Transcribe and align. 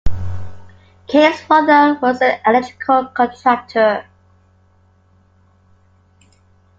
Kane's 1.07 1.41
father 1.41 1.99
was 2.01 2.19
an 2.23 2.39
electrical 2.47 3.05
contractor. 3.09 4.09